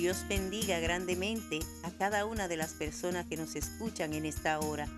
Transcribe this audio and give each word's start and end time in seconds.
Dios 0.00 0.24
bendiga 0.26 0.80
grandemente 0.80 1.60
a 1.82 1.90
cada 1.90 2.24
una 2.24 2.48
de 2.48 2.56
las 2.56 2.72
personas 2.72 3.26
que 3.26 3.36
nos 3.36 3.54
escuchan 3.54 4.14
en 4.14 4.24
esta 4.24 4.58
hora. 4.58 4.88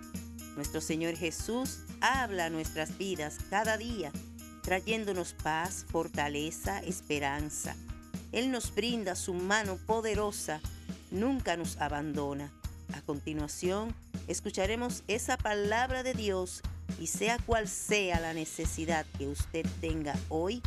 Nuestro 0.55 0.79
Señor 0.79 1.17
Jesús 1.17 1.79
habla 1.99 2.45
a 2.45 2.49
nuestras 2.49 2.97
vidas 2.97 3.35
cada 3.49 3.75
día, 3.75 4.13
trayéndonos 4.61 5.33
paz, 5.33 5.85
fortaleza, 5.91 6.79
esperanza. 6.79 7.75
Él 8.31 8.49
nos 8.49 8.73
brinda 8.73 9.17
su 9.17 9.33
mano 9.33 9.75
poderosa, 9.75 10.61
nunca 11.11 11.57
nos 11.57 11.75
abandona. 11.81 12.53
A 12.93 13.01
continuación, 13.01 13.93
escucharemos 14.29 15.03
esa 15.09 15.35
palabra 15.35 16.03
de 16.03 16.13
Dios 16.13 16.61
y 16.97 17.07
sea 17.07 17.39
cual 17.39 17.67
sea 17.67 18.21
la 18.21 18.33
necesidad 18.33 19.05
que 19.17 19.27
usted 19.27 19.65
tenga 19.81 20.15
hoy, 20.29 20.63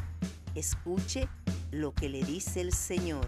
escuche 0.54 1.26
lo 1.70 1.94
que 1.94 2.10
le 2.10 2.22
dice 2.22 2.60
el 2.60 2.74
Señor. 2.74 3.26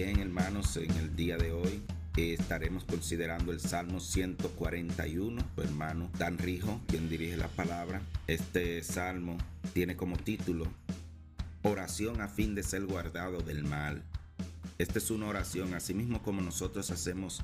Bien, 0.00 0.20
hermanos, 0.20 0.76
en 0.76 0.92
el 0.92 1.16
día 1.16 1.36
de 1.38 1.50
hoy 1.50 1.82
eh, 2.16 2.36
estaremos 2.38 2.84
considerando 2.84 3.50
el 3.50 3.58
Salmo 3.58 3.98
141, 3.98 5.44
tu 5.56 5.60
hermano 5.60 6.08
Dan 6.16 6.38
Rijo, 6.38 6.80
quien 6.86 7.08
dirige 7.08 7.36
la 7.36 7.48
palabra. 7.48 8.00
Este 8.28 8.80
salmo 8.84 9.36
tiene 9.72 9.96
como 9.96 10.16
título 10.16 10.68
Oración 11.62 12.20
a 12.20 12.28
fin 12.28 12.54
de 12.54 12.62
ser 12.62 12.86
guardado 12.86 13.40
del 13.40 13.64
mal. 13.64 14.04
Esta 14.78 15.00
es 15.00 15.10
una 15.10 15.26
oración, 15.26 15.74
así 15.74 15.94
mismo 15.94 16.22
como 16.22 16.42
nosotros 16.42 16.92
hacemos 16.92 17.42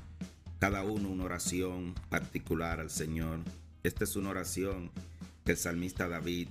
cada 0.57 0.81
uno 0.85 1.09
una 1.09 1.25
oración 1.25 1.93
particular 2.07 2.79
al 2.79 2.89
Señor. 2.89 3.41
Esta 3.83 4.05
es 4.05 4.15
una 4.15 4.29
oración 4.29 4.91
que 5.43 5.51
el 5.51 5.57
salmista 5.57 6.07
David 6.07 6.47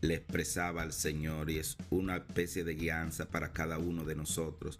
le 0.00 0.14
expresaba 0.14 0.82
al 0.82 0.92
Señor 0.92 1.48
y 1.48 1.58
es 1.58 1.76
una 1.90 2.16
especie 2.16 2.64
de 2.64 2.74
guianza 2.74 3.26
para 3.26 3.52
cada 3.52 3.78
uno 3.78 4.02
de 4.02 4.16
nosotros. 4.16 4.78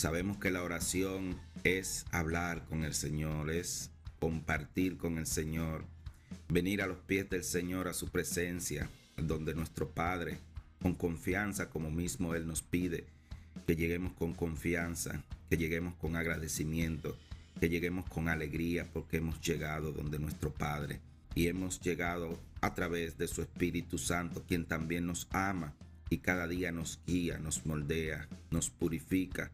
Sabemos 0.00 0.38
que 0.38 0.50
la 0.50 0.62
oración 0.62 1.38
es 1.62 2.06
hablar 2.10 2.64
con 2.64 2.84
el 2.84 2.94
Señor, 2.94 3.50
es 3.50 3.90
compartir 4.18 4.96
con 4.96 5.18
el 5.18 5.26
Señor, 5.26 5.84
venir 6.48 6.80
a 6.80 6.86
los 6.86 6.96
pies 7.00 7.28
del 7.28 7.44
Señor, 7.44 7.86
a 7.86 7.92
su 7.92 8.08
presencia, 8.08 8.88
donde 9.18 9.54
nuestro 9.54 9.90
Padre, 9.90 10.38
con 10.80 10.94
confianza 10.94 11.68
como 11.68 11.90
mismo 11.90 12.34
Él 12.34 12.46
nos 12.46 12.62
pide, 12.62 13.04
que 13.66 13.76
lleguemos 13.76 14.14
con 14.14 14.32
confianza, 14.32 15.22
que 15.50 15.58
lleguemos 15.58 15.94
con 15.96 16.16
agradecimiento, 16.16 17.14
que 17.60 17.68
lleguemos 17.68 18.08
con 18.08 18.30
alegría 18.30 18.90
porque 18.90 19.18
hemos 19.18 19.38
llegado 19.42 19.92
donde 19.92 20.18
nuestro 20.18 20.50
Padre 20.50 20.98
y 21.34 21.48
hemos 21.48 21.78
llegado 21.78 22.40
a 22.62 22.72
través 22.72 23.18
de 23.18 23.28
su 23.28 23.42
Espíritu 23.42 23.98
Santo, 23.98 24.44
quien 24.48 24.64
también 24.64 25.04
nos 25.04 25.28
ama 25.30 25.74
y 26.08 26.18
cada 26.18 26.48
día 26.48 26.72
nos 26.72 27.00
guía, 27.06 27.38
nos 27.38 27.66
moldea, 27.66 28.28
nos 28.50 28.70
purifica, 28.70 29.50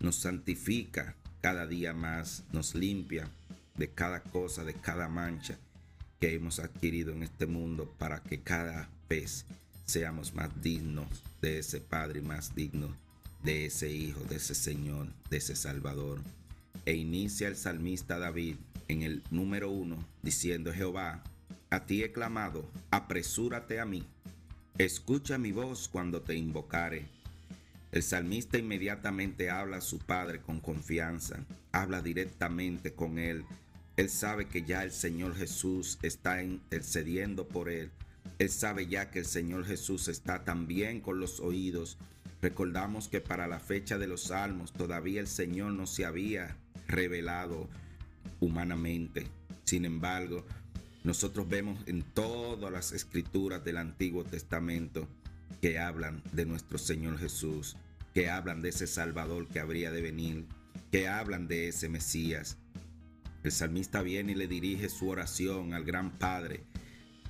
nos 0.00 0.16
santifica 0.16 1.14
cada 1.40 1.66
día 1.66 1.92
más, 1.92 2.44
nos 2.52 2.74
limpia 2.74 3.28
de 3.76 3.90
cada 3.90 4.22
cosa, 4.22 4.64
de 4.64 4.74
cada 4.74 5.08
mancha 5.08 5.58
que 6.20 6.34
hemos 6.34 6.58
adquirido 6.58 7.12
en 7.12 7.22
este 7.22 7.46
mundo 7.46 7.92
para 7.98 8.22
que 8.22 8.40
cada 8.40 8.88
vez 9.08 9.44
seamos 9.84 10.34
más 10.34 10.50
dignos 10.62 11.06
de 11.42 11.58
ese 11.58 11.80
Padre, 11.80 12.22
más 12.22 12.54
dignos 12.54 12.92
de 13.42 13.66
ese 13.66 13.92
Hijo, 13.92 14.20
de 14.20 14.36
ese 14.36 14.54
Señor, 14.54 15.08
de 15.30 15.36
ese 15.36 15.54
Salvador. 15.54 16.20
E 16.86 16.94
inicia 16.94 17.48
el 17.48 17.56
salmista 17.56 18.18
David 18.18 18.56
en 18.88 19.02
el 19.02 19.22
número 19.30 19.70
uno 19.70 19.96
diciendo, 20.22 20.72
Jehová, 20.72 21.22
a 21.70 21.86
ti 21.86 22.02
he 22.02 22.12
clamado, 22.12 22.64
apresúrate 22.90 23.80
a 23.80 23.84
mí, 23.84 24.06
escucha 24.78 25.38
mi 25.38 25.52
voz 25.52 25.88
cuando 25.88 26.22
te 26.22 26.34
invocare. 26.34 27.06
El 27.94 28.02
salmista 28.02 28.58
inmediatamente 28.58 29.50
habla 29.50 29.76
a 29.76 29.80
su 29.80 30.00
padre 30.00 30.40
con 30.40 30.58
confianza, 30.58 31.44
habla 31.70 32.02
directamente 32.02 32.92
con 32.92 33.20
él. 33.20 33.44
Él 33.96 34.10
sabe 34.10 34.48
que 34.48 34.64
ya 34.64 34.82
el 34.82 34.90
Señor 34.90 35.36
Jesús 35.36 36.00
está 36.02 36.42
intercediendo 36.42 37.46
por 37.46 37.68
él. 37.68 37.92
Él 38.40 38.50
sabe 38.50 38.88
ya 38.88 39.12
que 39.12 39.20
el 39.20 39.26
Señor 39.26 39.64
Jesús 39.64 40.08
está 40.08 40.42
también 40.42 41.00
con 41.00 41.20
los 41.20 41.38
oídos. 41.38 41.96
Recordamos 42.42 43.06
que 43.06 43.20
para 43.20 43.46
la 43.46 43.60
fecha 43.60 43.96
de 43.96 44.08
los 44.08 44.24
salmos 44.24 44.72
todavía 44.72 45.20
el 45.20 45.28
Señor 45.28 45.70
no 45.70 45.86
se 45.86 46.04
había 46.04 46.56
revelado 46.88 47.68
humanamente. 48.40 49.28
Sin 49.62 49.84
embargo, 49.84 50.44
nosotros 51.04 51.48
vemos 51.48 51.78
en 51.86 52.02
todas 52.02 52.72
las 52.72 52.90
escrituras 52.90 53.62
del 53.62 53.76
Antiguo 53.76 54.24
Testamento 54.24 55.06
que 55.60 55.78
hablan 55.78 56.22
de 56.32 56.46
nuestro 56.46 56.78
Señor 56.78 57.18
Jesús, 57.18 57.76
que 58.12 58.30
hablan 58.30 58.62
de 58.62 58.68
ese 58.70 58.86
Salvador 58.86 59.48
que 59.48 59.60
habría 59.60 59.90
de 59.90 60.02
venir, 60.02 60.46
que 60.90 61.08
hablan 61.08 61.48
de 61.48 61.68
ese 61.68 61.88
Mesías. 61.88 62.56
El 63.42 63.52
salmista 63.52 64.02
viene 64.02 64.32
y 64.32 64.36
le 64.36 64.46
dirige 64.46 64.88
su 64.88 65.08
oración 65.08 65.74
al 65.74 65.84
gran 65.84 66.18
Padre. 66.18 66.64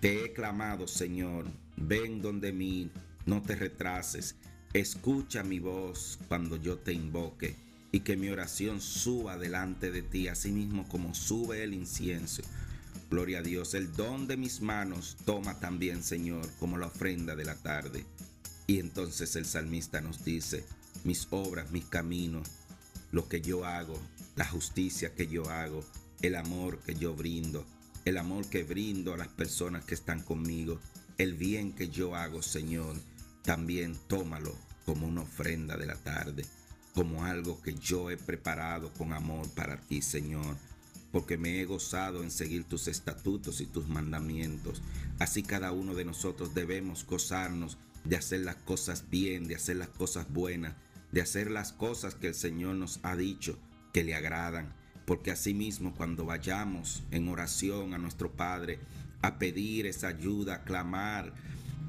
Te 0.00 0.24
he 0.24 0.32
clamado, 0.32 0.86
Señor, 0.86 1.46
ven 1.76 2.20
donde 2.20 2.52
mí, 2.52 2.90
no 3.26 3.42
te 3.42 3.56
retrases, 3.56 4.36
escucha 4.74 5.42
mi 5.42 5.60
voz 5.60 6.18
cuando 6.28 6.56
yo 6.56 6.78
te 6.78 6.92
invoque 6.92 7.56
y 7.90 8.00
que 8.00 8.16
mi 8.16 8.28
oración 8.28 8.80
suba 8.80 9.38
delante 9.38 9.90
de 9.90 10.02
ti, 10.02 10.28
así 10.28 10.50
mismo 10.50 10.86
como 10.88 11.14
sube 11.14 11.62
el 11.62 11.74
incienso. 11.74 12.42
Gloria 13.14 13.38
a 13.38 13.42
Dios, 13.42 13.74
el 13.74 13.92
don 13.92 14.26
de 14.26 14.36
mis 14.36 14.60
manos 14.60 15.16
toma 15.24 15.60
también, 15.60 16.02
Señor, 16.02 16.50
como 16.58 16.78
la 16.78 16.88
ofrenda 16.88 17.36
de 17.36 17.44
la 17.44 17.54
tarde. 17.54 18.04
Y 18.66 18.80
entonces 18.80 19.36
el 19.36 19.46
salmista 19.46 20.00
nos 20.00 20.24
dice, 20.24 20.64
mis 21.04 21.28
obras, 21.30 21.70
mis 21.70 21.84
caminos, 21.84 22.48
lo 23.12 23.28
que 23.28 23.40
yo 23.40 23.66
hago, 23.66 23.96
la 24.34 24.44
justicia 24.44 25.14
que 25.14 25.28
yo 25.28 25.48
hago, 25.48 25.84
el 26.22 26.34
amor 26.34 26.80
que 26.80 26.96
yo 26.96 27.14
brindo, 27.14 27.64
el 28.04 28.18
amor 28.18 28.48
que 28.48 28.64
brindo 28.64 29.14
a 29.14 29.16
las 29.16 29.28
personas 29.28 29.84
que 29.84 29.94
están 29.94 30.20
conmigo, 30.20 30.80
el 31.16 31.34
bien 31.34 31.72
que 31.72 31.90
yo 31.90 32.16
hago, 32.16 32.42
Señor, 32.42 32.96
también 33.44 33.96
tómalo 34.08 34.56
como 34.84 35.06
una 35.06 35.20
ofrenda 35.20 35.76
de 35.76 35.86
la 35.86 35.94
tarde 35.94 36.44
como 36.94 37.24
algo 37.24 37.60
que 37.60 37.74
yo 37.74 38.08
he 38.10 38.16
preparado 38.16 38.92
con 38.92 39.12
amor 39.12 39.48
para 39.54 39.76
ti, 39.76 40.00
Señor, 40.00 40.56
porque 41.14 41.38
me 41.38 41.60
he 41.60 41.64
gozado 41.64 42.24
en 42.24 42.32
seguir 42.32 42.64
tus 42.64 42.88
estatutos 42.88 43.60
y 43.60 43.66
tus 43.66 43.86
mandamientos. 43.86 44.82
Así 45.20 45.44
cada 45.44 45.70
uno 45.70 45.94
de 45.94 46.04
nosotros 46.04 46.54
debemos 46.54 47.06
gozarnos 47.06 47.78
de 48.02 48.16
hacer 48.16 48.40
las 48.40 48.56
cosas 48.56 49.04
bien, 49.10 49.46
de 49.46 49.54
hacer 49.54 49.76
las 49.76 49.90
cosas 49.90 50.28
buenas, 50.28 50.74
de 51.12 51.20
hacer 51.20 51.52
las 51.52 51.72
cosas 51.72 52.16
que 52.16 52.26
el 52.26 52.34
Señor 52.34 52.74
nos 52.74 52.98
ha 53.04 53.14
dicho 53.14 53.56
que 53.92 54.02
le 54.02 54.16
agradan. 54.16 54.74
Porque 55.06 55.30
asimismo 55.30 55.94
cuando 55.94 56.24
vayamos 56.24 57.04
en 57.12 57.28
oración 57.28 57.94
a 57.94 57.98
nuestro 57.98 58.32
Padre, 58.32 58.80
a 59.22 59.38
pedir 59.38 59.86
esa 59.86 60.08
ayuda, 60.08 60.54
a 60.56 60.64
clamar 60.64 61.32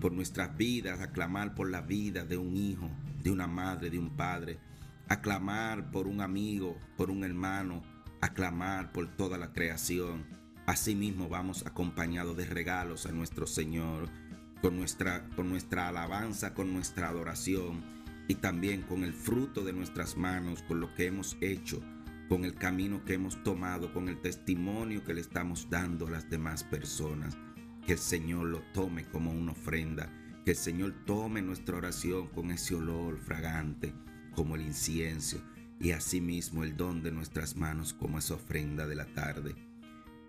por 0.01 0.11
nuestras 0.11 0.55
vidas, 0.55 0.99
a 0.99 1.11
clamar 1.11 1.55
por 1.55 1.71
la 1.71 1.81
vida 1.81 2.25
de 2.25 2.37
un 2.37 2.55
hijo, 2.55 2.91
de 3.23 3.31
una 3.31 3.47
madre, 3.47 3.89
de 3.89 3.97
un 3.97 4.11
padre, 4.11 4.59
aclamar 5.07 5.89
por 5.89 6.05
un 6.05 6.21
amigo, 6.21 6.77
por 6.95 7.09
un 7.09 7.23
hermano, 7.23 7.94
aclamar 8.25 8.91
por 8.91 9.07
toda 9.07 9.37
la 9.37 9.53
creación. 9.53 10.25
Asimismo 10.65 11.29
vamos 11.29 11.65
acompañados 11.65 12.35
de 12.35 12.45
regalos 12.45 13.05
a 13.05 13.11
nuestro 13.11 13.45
Señor, 13.45 14.09
con 14.61 14.75
nuestra, 14.77 15.29
con 15.35 15.49
nuestra 15.49 15.89
alabanza, 15.89 16.53
con 16.53 16.73
nuestra 16.73 17.09
adoración 17.09 17.83
y 18.27 18.35
también 18.35 18.81
con 18.81 19.03
el 19.03 19.13
fruto 19.13 19.63
de 19.63 19.73
nuestras 19.73 20.17
manos, 20.17 20.63
con 20.63 20.79
lo 20.79 20.93
que 20.95 21.05
hemos 21.05 21.37
hecho, 21.39 21.81
con 22.27 22.45
el 22.45 22.55
camino 22.55 23.05
que 23.05 23.13
hemos 23.13 23.41
tomado, 23.43 23.93
con 23.93 24.09
el 24.09 24.19
testimonio 24.19 25.03
que 25.03 25.13
le 25.13 25.21
estamos 25.21 25.69
dando 25.69 26.07
a 26.07 26.11
las 26.11 26.29
demás 26.29 26.63
personas. 26.63 27.37
Que 27.85 27.93
el 27.93 27.99
Señor 27.99 28.47
lo 28.47 28.61
tome 28.73 29.05
como 29.05 29.31
una 29.31 29.51
ofrenda, 29.51 30.11
que 30.43 30.51
el 30.51 30.57
Señor 30.57 30.95
tome 31.05 31.43
nuestra 31.43 31.77
oración 31.77 32.27
con 32.29 32.49
ese 32.49 32.73
olor 32.73 33.19
fragante 33.19 33.93
como 34.35 34.55
el 34.55 34.61
incienso, 34.61 35.41
y 35.79 35.91
asimismo 35.91 36.63
el 36.63 36.77
don 36.77 37.03
de 37.03 37.11
nuestras 37.11 37.55
manos 37.55 37.93
como 37.93 38.19
esa 38.19 38.35
ofrenda 38.35 38.87
de 38.87 38.95
la 38.95 39.05
tarde. 39.05 39.55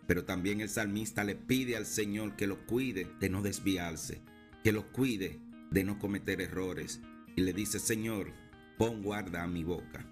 Pero 0.07 0.25
también 0.25 0.61
el 0.61 0.69
salmista 0.69 1.25
le 1.25 1.35
pide 1.35 1.77
al 1.77 1.87
Señor 1.87 2.37
que 2.37 2.47
lo 2.47 2.67
cuide 2.67 3.11
de 3.21 3.29
no 3.29 3.43
desviarse, 3.43 4.21
que 4.63 4.73
lo 4.73 4.93
cuide 4.93 5.41
de 5.71 5.85
no 5.85 5.99
cometer 5.99 6.41
errores, 6.41 7.01
y 7.35 7.43
le 7.43 7.53
dice, 7.53 7.79
Señor, 7.79 8.33
pon 8.79 9.03
guarda 9.03 9.43
a 9.43 9.47
mi 9.47 9.65
boca, 9.65 10.07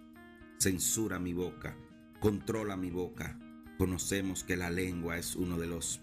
censura 0.59 1.19
mi 1.19 1.33
boca, 1.33 1.77
controla 2.21 2.77
mi 2.77 2.91
boca. 2.91 3.39
Conocemos 3.79 4.45
que 4.45 4.57
la 4.57 4.71
lengua 4.71 5.19
es 5.19 5.35
uno 5.35 5.59
de 5.59 5.67
los 5.67 6.01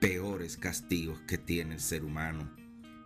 peores 0.00 0.56
castigos 0.56 1.20
que 1.22 1.38
tiene 1.38 1.74
el 1.74 1.80
ser 1.80 2.04
humano. 2.04 2.54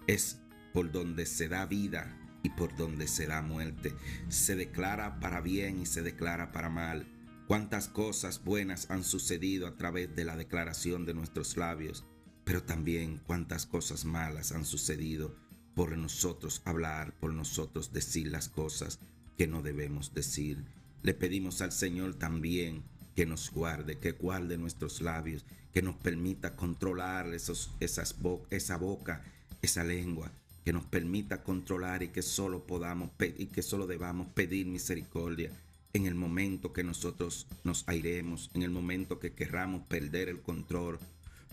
Es 0.07 0.41
por 0.73 0.91
donde 0.91 1.27
se 1.27 1.49
da 1.49 1.67
vida 1.67 2.20
y 2.43 2.51
por 2.51 2.77
donde 2.77 3.07
se 3.09 3.27
da 3.27 3.43
muerte. 3.43 3.95
Se 4.29 4.57
declara 4.57 5.21
para 5.21 5.41
bien 5.41 5.81
y 5.81 5.87
se 5.87 6.03
declara 6.03 6.53
para 6.53 6.69
mal. 6.69 7.07
Cuántas 7.47 7.89
cosas 7.89 8.45
buenas 8.45 8.91
han 8.91 9.05
sucedido 9.05 9.67
a 9.67 9.77
través 9.77 10.15
de 10.15 10.25
la 10.25 10.37
declaración 10.37 11.05
de 11.05 11.15
nuestros 11.15 11.57
labios, 11.57 12.05
pero 12.45 12.63
también 12.63 13.21
cuántas 13.27 13.67
cosas 13.67 14.05
malas 14.05 14.53
han 14.53 14.65
sucedido 14.65 15.35
por 15.75 15.97
nosotros 15.97 16.63
hablar, 16.65 17.13
por 17.19 17.33
nosotros 17.33 17.93
decir 17.93 18.29
las 18.29 18.49
cosas 18.49 19.01
que 19.37 19.47
no 19.47 19.63
debemos 19.63 20.15
decir. 20.15 20.65
Le 21.03 21.15
pedimos 21.15 21.61
al 21.63 21.73
Señor 21.73 22.15
también 22.15 22.85
que 23.17 23.27
nos 23.27 23.51
guarde, 23.51 23.99
que 23.99 24.13
guarde 24.13 24.59
nuestros 24.59 25.01
labios, 25.01 25.45
que 25.73 25.83
nos 25.83 25.97
permita 25.97 26.57
controlar 26.57 27.33
esos, 27.35 27.71
esas 27.81 28.17
esa 28.51 28.77
boca, 28.77 29.25
esa 29.63 29.85
lengua, 29.85 30.31
que 30.71 30.75
nos 30.75 30.85
permita 30.85 31.43
controlar 31.43 32.05
y 32.05 32.11
que 32.11 32.23
solo 32.23 32.63
podamos 32.65 33.11
y 33.19 33.47
que 33.47 33.61
solo 33.61 33.89
debamos 33.89 34.29
pedir 34.29 34.67
misericordia 34.67 35.51
en 35.95 36.07
el 36.07 36.15
momento 36.15 36.73
que 36.73 36.85
nosotros 36.85 37.49
nos 37.65 37.83
airemos, 37.89 38.53
en 38.55 38.63
el 38.63 38.71
momento 38.71 39.19
que 39.19 39.33
querramos 39.33 39.83
perder 39.89 40.29
el 40.29 40.39
control. 40.39 41.01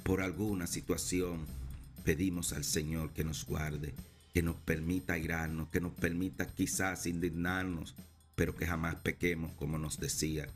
Por 0.03 0.21
alguna 0.21 0.67
situación, 0.67 1.47
pedimos 2.03 2.53
al 2.53 2.63
Señor 2.63 3.09
que 3.09 3.23
nos 3.23 3.43
guarde, 3.47 3.95
que 4.35 4.43
nos 4.43 4.55
permita 4.57 5.13
airarnos, 5.13 5.69
que 5.69 5.81
nos 5.81 5.93
permita 5.93 6.45
quizás 6.45 7.07
indignarnos, 7.07 7.95
pero 8.35 8.55
que 8.55 8.67
jamás 8.67 8.97
pequemos, 8.97 9.51
como 9.53 9.79
nos 9.79 9.99
decía 9.99 10.47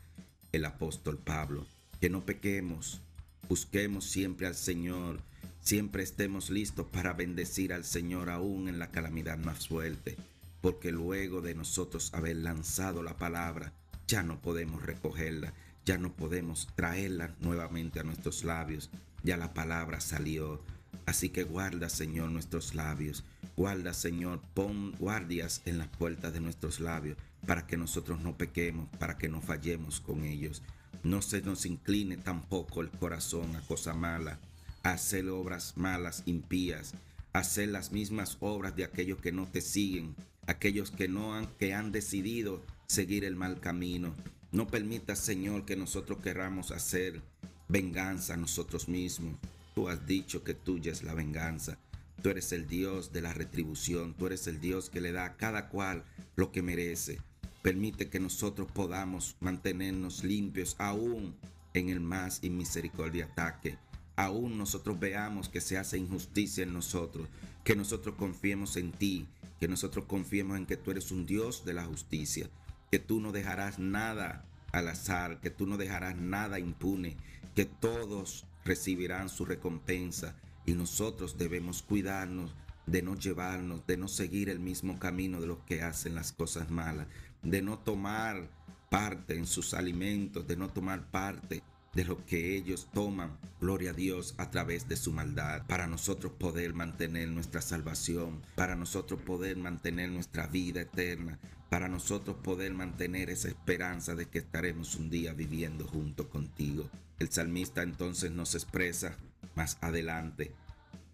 el 0.52 0.64
apóstol 0.66 1.18
Pablo, 1.18 1.66
que 2.00 2.10
no 2.10 2.24
pequemos, 2.24 3.00
busquemos 3.48 4.04
siempre 4.04 4.46
al 4.46 4.54
Señor, 4.54 5.18
siempre 5.62 6.02
estemos 6.02 6.50
listos 6.50 6.86
para 6.88 7.12
bendecir 7.12 7.72
al 7.72 7.84
Señor 7.84 8.28
aún 8.28 8.68
en 8.68 8.78
la 8.78 8.90
calamidad 8.90 9.38
más 9.38 9.68
fuerte, 9.68 10.16
porque 10.60 10.92
luego 10.92 11.40
de 11.40 11.54
nosotros 11.54 12.12
haber 12.12 12.36
lanzado 12.36 13.02
la 13.02 13.16
palabra, 13.16 13.72
ya 14.06 14.22
no 14.22 14.40
podemos 14.40 14.82
recogerla, 14.82 15.54
ya 15.84 15.98
no 15.98 16.12
podemos 16.12 16.68
traerla 16.74 17.34
nuevamente 17.40 18.00
a 18.00 18.02
nuestros 18.02 18.44
labios, 18.44 18.90
ya 19.22 19.36
la 19.36 19.54
palabra 19.54 20.00
salió. 20.00 20.60
Así 21.06 21.30
que 21.30 21.44
guarda, 21.44 21.88
Señor, 21.88 22.30
nuestros 22.30 22.74
labios, 22.74 23.24
guarda, 23.56 23.94
Señor, 23.94 24.40
pon 24.54 24.92
guardias 24.98 25.62
en 25.64 25.78
las 25.78 25.88
puertas 25.88 26.32
de 26.32 26.40
nuestros 26.40 26.80
labios, 26.80 27.16
para 27.46 27.66
que 27.66 27.76
nosotros 27.76 28.20
no 28.20 28.36
pequemos, 28.36 28.88
para 28.98 29.16
que 29.16 29.28
no 29.28 29.40
fallemos 29.40 30.00
con 30.00 30.24
ellos. 30.24 30.62
No 31.02 31.22
se 31.22 31.40
nos 31.42 31.66
incline 31.66 32.16
tampoco 32.16 32.82
el 32.82 32.90
corazón 32.90 33.56
a 33.56 33.62
cosa 33.62 33.94
mala, 33.94 34.38
hacer 34.82 35.28
obras 35.28 35.74
malas, 35.76 36.22
impías, 36.26 36.94
hacer 37.32 37.68
las 37.68 37.92
mismas 37.92 38.36
obras 38.40 38.76
de 38.76 38.84
aquellos 38.84 39.20
que 39.20 39.32
no 39.32 39.46
te 39.48 39.60
siguen, 39.60 40.14
aquellos 40.46 40.90
que 40.90 41.08
no 41.08 41.34
han, 41.34 41.46
que 41.58 41.74
han 41.74 41.92
decidido 41.92 42.62
seguir 42.86 43.24
el 43.24 43.36
mal 43.36 43.60
camino. 43.60 44.14
No 44.50 44.66
permita, 44.66 45.16
Señor, 45.16 45.64
que 45.64 45.76
nosotros 45.76 46.18
querramos 46.18 46.72
hacer 46.72 47.22
venganza 47.68 48.34
a 48.34 48.36
nosotros 48.36 48.88
mismos. 48.88 49.36
Tú 49.74 49.88
has 49.88 50.06
dicho 50.06 50.44
que 50.44 50.52
tuya 50.52 50.92
es 50.92 51.02
la 51.02 51.14
venganza. 51.14 51.78
Tú 52.22 52.28
eres 52.28 52.52
el 52.52 52.68
Dios 52.68 53.12
de 53.12 53.22
la 53.22 53.32
retribución. 53.32 54.14
Tú 54.14 54.26
eres 54.26 54.46
el 54.46 54.60
Dios 54.60 54.90
que 54.90 55.00
le 55.00 55.12
da 55.12 55.24
a 55.24 55.36
cada 55.36 55.70
cual 55.70 56.04
lo 56.36 56.52
que 56.52 56.60
merece. 56.60 57.18
Permite 57.62 58.10
que 58.10 58.20
nosotros 58.20 58.70
podamos 58.70 59.36
mantenernos 59.40 60.22
limpios 60.22 60.76
aún 60.78 61.34
en 61.72 61.88
el 61.88 62.00
más 62.00 62.44
inmisericordia 62.44 63.24
ataque. 63.24 63.78
Aún 64.22 64.56
nosotros 64.56 65.00
veamos 65.00 65.48
que 65.48 65.60
se 65.60 65.76
hace 65.76 65.98
injusticia 65.98 66.62
en 66.62 66.72
nosotros, 66.72 67.26
que 67.64 67.74
nosotros 67.74 68.14
confiemos 68.14 68.76
en 68.76 68.92
ti, 68.92 69.26
que 69.58 69.66
nosotros 69.66 70.04
confiemos 70.04 70.56
en 70.56 70.64
que 70.64 70.76
tú 70.76 70.92
eres 70.92 71.10
un 71.10 71.26
Dios 71.26 71.64
de 71.64 71.72
la 71.72 71.86
justicia, 71.86 72.48
que 72.92 73.00
tú 73.00 73.20
no 73.20 73.32
dejarás 73.32 73.80
nada 73.80 74.44
al 74.70 74.86
azar, 74.86 75.40
que 75.40 75.50
tú 75.50 75.66
no 75.66 75.76
dejarás 75.76 76.14
nada 76.14 76.60
impune, 76.60 77.16
que 77.56 77.64
todos 77.64 78.46
recibirán 78.64 79.28
su 79.28 79.44
recompensa. 79.44 80.36
Y 80.66 80.74
nosotros 80.74 81.36
debemos 81.36 81.82
cuidarnos 81.82 82.54
de 82.86 83.02
no 83.02 83.16
llevarnos, 83.16 83.84
de 83.88 83.96
no 83.96 84.06
seguir 84.06 84.50
el 84.50 84.60
mismo 84.60 85.00
camino 85.00 85.40
de 85.40 85.48
los 85.48 85.58
que 85.66 85.82
hacen 85.82 86.14
las 86.14 86.30
cosas 86.30 86.70
malas, 86.70 87.08
de 87.42 87.60
no 87.60 87.80
tomar 87.80 88.48
parte 88.88 89.36
en 89.36 89.48
sus 89.48 89.74
alimentos, 89.74 90.46
de 90.46 90.56
no 90.56 90.68
tomar 90.68 91.10
parte 91.10 91.64
de 91.94 92.04
lo 92.04 92.24
que 92.24 92.56
ellos 92.56 92.88
toman, 92.92 93.38
gloria 93.60 93.90
a 93.90 93.94
Dios, 93.94 94.34
a 94.38 94.50
través 94.50 94.88
de 94.88 94.96
su 94.96 95.12
maldad, 95.12 95.66
para 95.66 95.86
nosotros 95.86 96.32
poder 96.32 96.72
mantener 96.72 97.28
nuestra 97.28 97.60
salvación, 97.60 98.40
para 98.54 98.76
nosotros 98.76 99.20
poder 99.20 99.56
mantener 99.58 100.10
nuestra 100.10 100.46
vida 100.46 100.80
eterna, 100.80 101.38
para 101.68 101.88
nosotros 101.88 102.36
poder 102.42 102.72
mantener 102.72 103.30
esa 103.30 103.48
esperanza 103.48 104.14
de 104.14 104.26
que 104.26 104.38
estaremos 104.38 104.94
un 104.96 105.10
día 105.10 105.32
viviendo 105.32 105.86
junto 105.86 106.28
contigo. 106.28 106.88
El 107.18 107.30
salmista 107.30 107.82
entonces 107.82 108.30
nos 108.30 108.54
expresa 108.54 109.16
más 109.54 109.78
adelante 109.80 110.52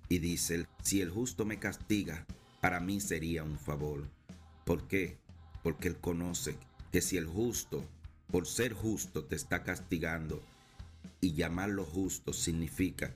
y 0.08 0.18
dice, 0.18 0.66
si 0.82 1.00
el 1.00 1.10
justo 1.10 1.44
me 1.44 1.58
castiga, 1.58 2.24
para 2.60 2.80
mí 2.80 3.00
sería 3.00 3.44
un 3.44 3.58
favor. 3.58 4.08
¿Por 4.64 4.86
qué? 4.88 5.18
Porque 5.62 5.88
él 5.88 5.98
conoce 5.98 6.56
que 6.92 7.00
si 7.00 7.16
el 7.16 7.26
justo, 7.26 7.84
por 8.30 8.46
ser 8.46 8.72
justo, 8.72 9.24
te 9.24 9.36
está 9.36 9.62
castigando, 9.64 10.42
y 11.20 11.32
llamarlo 11.32 11.84
justo 11.84 12.32
significa 12.32 13.14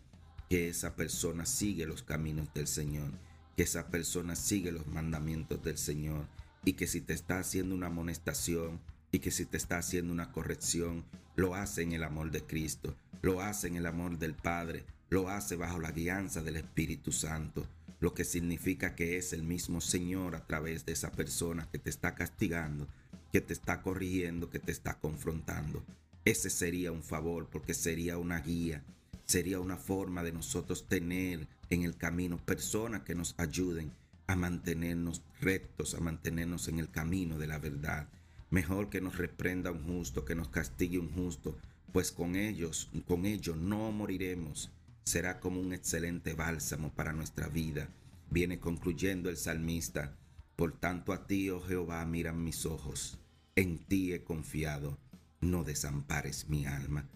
que 0.49 0.69
esa 0.69 0.97
persona 0.97 1.47
sigue 1.47 1.87
los 1.87 2.03
caminos 2.03 2.53
del 2.55 2.67
Señor, 2.67 3.11
que 3.57 3.63
esa 3.63 3.89
persona 3.89 4.37
sigue 4.37 4.73
los 4.73 4.87
mandamientos 4.87 5.63
del 5.63 5.79
Señor 5.79 6.27
y 6.65 6.75
que 6.75 6.87
si 6.87 7.01
te 7.01 7.13
está 7.13 7.39
haciendo 7.39 7.75
una 7.75 7.87
amonestación 7.87 8.81
y 9.11 9.21
que 9.21 9.31
si 9.31 9.45
te 9.45 9.57
está 9.57 9.79
haciendo 9.79 10.13
una 10.13 10.33
corrección, 10.33 11.05
lo 11.37 11.55
hace 11.55 11.83
en 11.83 11.93
el 11.93 12.05
amor 12.05 12.31
de 12.31 12.43
Cristo, 12.43 12.95
lo 13.21 13.41
hace 13.41 13.69
en 13.69 13.77
el 13.77 13.87
amor 13.87 14.19
del 14.19 14.35
Padre, 14.35 14.85
lo 15.11 15.29
hace 15.29 15.57
bajo 15.57 15.79
la 15.79 15.93
guianza 15.93 16.43
del 16.43 16.57
Espíritu 16.57 17.13
Santo, 17.13 17.67
lo 18.01 18.15
que 18.15 18.25
significa 18.25 18.95
que 18.95 19.17
es 19.17 19.33
el 19.33 19.43
mismo 19.43 19.81
Señor 19.81 20.35
a 20.35 20.47
través 20.47 20.85
de 20.85 20.93
esa 20.93 21.13
persona 21.13 21.69
que 21.71 21.79
te 21.79 21.91
está 21.91 22.15
castigando, 22.15 22.89
que 23.33 23.41
te 23.41 23.53
está 23.53 23.81
corrigiendo, 23.81 24.51
que 24.51 24.59
te 24.59 24.73
está 24.73 24.99
confrontando. 24.99 25.85
Ese 26.25 26.51
sería 26.51 26.93
un 26.93 27.03
favor 27.03 27.49
porque 27.51 27.75
sería 27.75 28.17
una 28.17 28.41
guía, 28.41 28.85
sería 29.25 29.59
una 29.59 29.77
forma 29.77 30.23
de 30.23 30.31
nosotros 30.31 30.87
tener 30.87 31.49
en 31.69 31.83
el 31.83 31.97
camino 31.97 32.37
personas 32.37 33.03
que 33.03 33.17
nos 33.17 33.35
ayuden 33.39 33.91
a 34.29 34.37
mantenernos 34.37 35.23
rectos, 35.41 35.95
a 35.95 36.01
mantenernos 36.01 36.69
en 36.69 36.79
el 36.79 36.89
camino 36.89 37.39
de 37.39 37.49
la 37.49 37.59
verdad. 37.59 38.09
Mejor 38.51 38.89
que 38.89 39.01
nos 39.01 39.19
reprenda 39.19 39.73
un 39.73 39.83
justo, 39.83 40.25
que 40.25 40.37
nos 40.37 40.49
castigue 40.49 40.99
un 40.99 41.11
justo, 41.11 41.59
pues 41.93 42.13
con 42.13 42.37
ellos, 42.37 42.89
con 43.09 43.27
ellos 43.27 43.57
no 43.57 43.91
moriremos. 43.91 44.71
Será 45.05 45.41
como 45.41 45.61
un 45.61 45.73
excelente 45.73 46.35
bálsamo 46.35 46.93
para 46.93 47.13
nuestra 47.13 47.49
vida. 47.49 47.89
Viene 48.31 48.61
concluyendo 48.61 49.29
el 49.29 49.37
salmista. 49.37 50.17
Por 50.55 50.79
tanto 50.79 51.13
a 51.13 51.27
ti, 51.27 51.51
oh 51.51 51.61
Jehová, 51.61 52.05
miran 52.07 52.45
mis 52.45 52.65
ojos. 52.65 53.19
En 53.57 53.79
ti 53.79 54.13
he 54.13 54.23
confiado 54.23 54.97
no 55.43 55.65
desampares 55.65 56.49
mi 56.49 56.65
alma. 56.65 57.07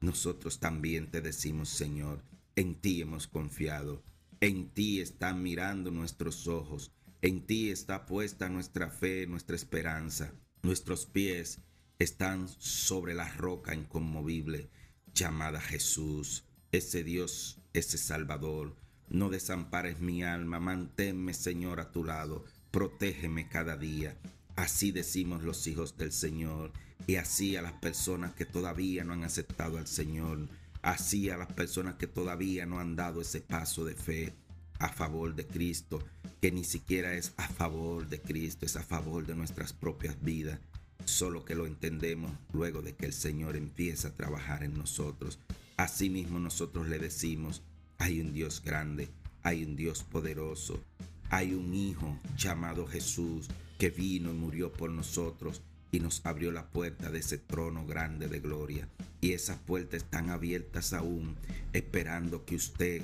Nosotros 0.00 0.60
también 0.60 1.10
te 1.10 1.22
decimos, 1.22 1.70
Señor, 1.70 2.22
en 2.54 2.74
ti 2.74 3.00
hemos 3.00 3.26
confiado, 3.26 4.02
en 4.40 4.68
ti 4.68 5.00
están 5.00 5.42
mirando 5.42 5.90
nuestros 5.90 6.48
ojos, 6.48 6.92
en 7.22 7.46
ti 7.46 7.70
está 7.70 8.04
puesta 8.04 8.50
nuestra 8.50 8.90
fe, 8.90 9.26
nuestra 9.26 9.56
esperanza. 9.56 10.34
Nuestros 10.62 11.06
pies 11.06 11.60
están 11.98 12.48
sobre 12.48 13.14
la 13.14 13.32
roca 13.32 13.74
inconmovible 13.74 14.68
llamada 15.14 15.60
Jesús, 15.60 16.44
ese 16.72 17.04
Dios, 17.04 17.58
ese 17.72 17.96
Salvador. 17.98 18.76
No 19.08 19.30
desampares 19.30 20.00
mi 20.00 20.24
alma, 20.24 20.58
manténme, 20.60 21.32
Señor, 21.32 21.80
a 21.80 21.92
tu 21.92 22.04
lado, 22.04 22.44
protégeme 22.70 23.48
cada 23.48 23.76
día. 23.76 24.18
Así 24.56 24.90
decimos 24.90 25.42
los 25.42 25.66
hijos 25.66 25.98
del 25.98 26.12
Señor 26.12 26.72
y 27.06 27.16
así 27.16 27.56
a 27.56 27.62
las 27.62 27.74
personas 27.74 28.32
que 28.32 28.46
todavía 28.46 29.04
no 29.04 29.12
han 29.12 29.22
aceptado 29.22 29.76
al 29.76 29.86
Señor, 29.86 30.48
así 30.80 31.28
a 31.28 31.36
las 31.36 31.52
personas 31.52 31.96
que 31.96 32.06
todavía 32.06 32.64
no 32.64 32.80
han 32.80 32.96
dado 32.96 33.20
ese 33.20 33.42
paso 33.42 33.84
de 33.84 33.94
fe 33.94 34.34
a 34.78 34.88
favor 34.88 35.34
de 35.34 35.46
Cristo, 35.46 36.02
que 36.40 36.50
ni 36.50 36.64
siquiera 36.64 37.14
es 37.14 37.34
a 37.36 37.48
favor 37.48 38.08
de 38.08 38.18
Cristo, 38.20 38.64
es 38.64 38.76
a 38.76 38.82
favor 38.82 39.26
de 39.26 39.34
nuestras 39.34 39.74
propias 39.74 40.20
vidas, 40.22 40.58
solo 41.04 41.44
que 41.44 41.54
lo 41.54 41.66
entendemos 41.66 42.32
luego 42.52 42.80
de 42.80 42.94
que 42.94 43.06
el 43.06 43.12
Señor 43.12 43.56
empieza 43.56 44.08
a 44.08 44.14
trabajar 44.14 44.64
en 44.64 44.76
nosotros. 44.76 45.38
Asimismo 45.76 46.38
nosotros 46.38 46.88
le 46.88 46.98
decimos, 46.98 47.62
hay 47.98 48.20
un 48.20 48.32
Dios 48.32 48.62
grande, 48.64 49.08
hay 49.42 49.64
un 49.64 49.76
Dios 49.76 50.02
poderoso, 50.02 50.82
hay 51.28 51.52
un 51.52 51.74
Hijo 51.74 52.18
llamado 52.36 52.86
Jesús 52.86 53.48
que 53.78 53.90
vino 53.90 54.30
y 54.30 54.34
murió 54.34 54.72
por 54.72 54.90
nosotros 54.90 55.62
y 55.92 56.00
nos 56.00 56.24
abrió 56.24 56.52
la 56.52 56.66
puerta 56.66 57.10
de 57.10 57.20
ese 57.20 57.38
trono 57.38 57.86
grande 57.86 58.28
de 58.28 58.40
gloria. 58.40 58.88
Y 59.20 59.32
esas 59.32 59.58
puertas 59.58 60.02
están 60.02 60.30
abiertas 60.30 60.92
aún, 60.92 61.36
esperando 61.72 62.44
que 62.44 62.56
usted 62.56 63.02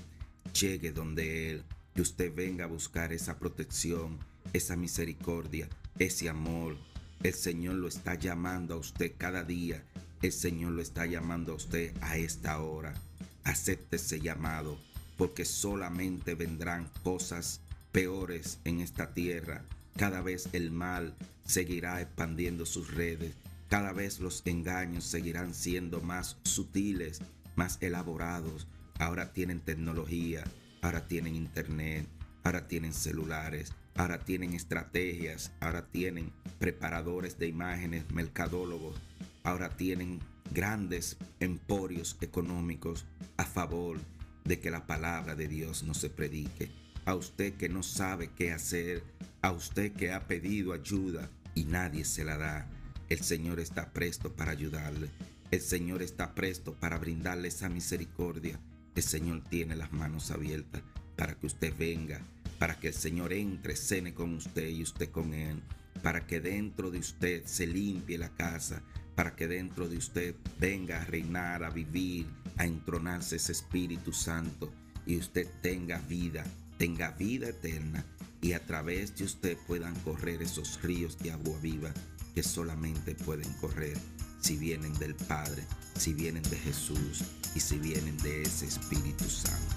llegue 0.59 0.93
donde 0.93 1.51
Él, 1.51 1.63
que 1.95 2.03
usted 2.03 2.35
venga 2.35 2.65
a 2.65 2.69
buscar 2.69 3.13
esa 3.13 3.39
protección, 3.39 4.19
esa 4.53 4.77
misericordia, 4.77 5.69
ese 5.99 6.29
amor. 6.29 6.77
El 7.23 7.35
Señor 7.35 7.77
lo 7.77 7.89
está 7.89 8.15
llamando 8.15 8.75
a 8.75 8.79
usted 8.79 9.13
cada 9.17 9.45
día 9.45 9.85
El 10.23 10.33
Señor 10.33 10.73
lo 10.73 10.83
está 10.83 11.07
llamando 11.07 11.53
a 11.53 11.57
usted 11.57 11.93
a 12.01 12.17
esta 12.17 12.61
hora. 12.61 12.95
Acepte 13.43 13.97
ese 13.97 14.21
llamado 14.21 14.79
porque 15.17 15.45
solamente 15.45 16.35
vendrán 16.35 16.89
cosas 17.03 17.61
peores 17.91 18.59
en 18.65 18.81
esta 18.81 19.15
tierra. 19.15 19.65
Cada 19.97 20.23
vez 20.23 20.49
el 20.53 20.71
mal 20.71 21.15
seguirá 21.45 22.01
expandiendo 22.01 22.67
sus 22.67 22.95
redes. 22.95 23.35
Cada 23.69 23.93
vez 23.93 24.21
los 24.21 24.43
engaños 24.47 25.05
seguirán 25.05 25.55
siendo 25.55 26.01
más 26.01 26.37
sutiles, 26.45 27.21
más 27.57 27.79
elaborados. 27.81 28.67
Ahora 28.99 29.33
tienen 29.33 29.61
tecnología, 29.61 30.45
ahora 30.81 31.07
tienen 31.07 31.35
internet, 31.35 32.07
ahora 32.45 32.69
tienen 32.69 32.93
celulares, 32.93 33.73
ahora 33.95 34.19
tienen 34.19 34.55
estrategias, 34.55 35.53
ahora 35.61 35.87
tienen 35.87 36.33
preparadores 36.59 37.39
de 37.39 37.49
imágenes, 37.49 38.11
mercadólogos, 38.13 38.97
ahora 39.43 39.71
tienen 39.71 40.21
grandes 40.53 41.17
emporios 41.41 42.17
económicos 42.21 43.07
a 43.37 43.45
favor 43.45 43.99
de 44.45 44.61
que 44.61 44.71
la 44.71 44.87
palabra 44.87 45.35
de 45.35 45.49
Dios 45.49 45.83
no 45.83 45.95
se 45.95 46.11
predique. 46.11 46.71
A 47.05 47.15
usted 47.15 47.55
que 47.55 47.69
no 47.69 47.83
sabe 47.83 48.31
qué 48.37 48.53
hacer, 48.53 49.03
a 49.41 49.51
usted 49.51 49.93
que 49.93 50.13
ha 50.13 50.29
pedido 50.29 50.73
ayuda 50.73 51.29
y 51.55 51.65
nadie 51.65 52.05
se 52.05 52.25
la 52.25 52.37
da, 52.37 52.69
el 53.09 53.21
Señor 53.21 53.61
está 53.61 53.93
presto 53.93 54.33
para 54.33 54.53
ayudarle. 54.53 55.09
El 55.51 55.61
Señor 55.61 56.01
está 56.01 56.35
presto 56.35 56.73
para 56.73 56.97
brindarle 56.97 57.49
esa 57.49 57.69
misericordia. 57.69 58.59
El 58.95 59.03
Señor 59.03 59.43
tiene 59.51 59.77
las 59.77 59.93
manos 59.93 60.31
abiertas 60.31 60.83
para 61.17 61.35
que 61.35 61.47
usted 61.47 61.75
venga, 61.77 62.21
para 62.59 62.79
que 62.79 62.89
el 62.89 62.95
Señor 62.95 63.33
entre, 63.33 63.77
cene 63.77 64.15
con 64.15 64.35
usted 64.35 64.69
y 64.69 64.83
usted 64.83 65.11
con 65.11 65.35
Él, 65.35 65.61
para 66.03 66.27
que 66.27 66.41
dentro 66.41 66.91
de 66.91 67.01
usted 67.01 67.43
se 67.45 67.67
limpie 67.67 68.17
la 68.17 68.31
casa, 68.31 68.83
para 69.15 69.35
que 69.35 69.47
dentro 69.47 69.89
de 69.89 69.99
usted 69.99 70.35
venga 70.59 71.03
a 71.03 71.05
reinar, 71.05 71.65
a 71.65 71.71
vivir, 71.71 72.27
a 72.57 72.65
entronarse 72.65 73.37
ese 73.37 73.53
Espíritu 73.53 74.13
Santo 74.13 74.73
y 75.05 75.19
usted 75.19 75.47
tenga 75.61 75.99
vida, 75.99 76.45
tenga 76.83 77.13
vida 77.13 77.49
eterna 77.51 78.05
y 78.41 78.55
a 78.55 78.67
través 78.67 79.17
de 79.17 79.23
usted 79.23 79.57
puedan 79.69 79.95
correr 80.01 80.43
esos 80.43 80.83
ríos 80.83 81.17
de 81.21 81.31
agua 81.31 81.57
viva 81.63 81.95
que 82.35 82.43
solamente 82.43 83.15
pueden 83.15 83.53
correr 83.61 83.97
si 84.41 84.57
vienen 84.57 84.93
del 84.95 85.15
Padre, 85.15 85.63
si 85.97 86.13
vienen 86.13 86.43
de 86.43 86.57
Jesús 86.57 87.23
y 87.55 87.61
si 87.61 87.79
vienen 87.79 88.17
de 88.17 88.43
ese 88.43 88.67
Espíritu 88.67 89.23
Santo. 89.31 89.77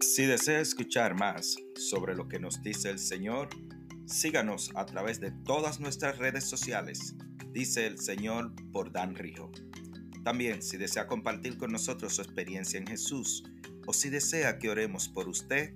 Si 0.00 0.24
desea 0.26 0.60
escuchar 0.60 1.16
más 1.16 1.56
sobre 1.74 2.14
lo 2.14 2.28
que 2.28 2.38
nos 2.38 2.62
dice 2.62 2.90
el 2.90 3.00
Señor, 3.00 3.48
síganos 4.10 4.70
a 4.74 4.84
través 4.86 5.20
de 5.20 5.30
todas 5.30 5.78
nuestras 5.80 6.18
redes 6.18 6.44
sociales, 6.44 7.14
dice 7.52 7.86
el 7.86 7.98
Señor 7.98 8.52
por 8.72 8.92
Dan 8.92 9.14
Rijo. 9.14 9.52
También, 10.24 10.62
si 10.62 10.76
desea 10.76 11.06
compartir 11.06 11.56
con 11.56 11.70
nosotros 11.72 12.16
su 12.16 12.22
experiencia 12.22 12.78
en 12.78 12.86
Jesús 12.86 13.44
o 13.86 13.92
si 13.92 14.10
desea 14.10 14.58
que 14.58 14.68
oremos 14.68 15.08
por 15.08 15.28
usted, 15.28 15.74